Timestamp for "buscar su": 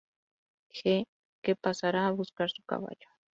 2.11-2.63